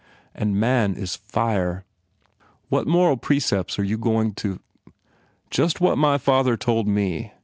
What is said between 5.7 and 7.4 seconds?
what my father told me.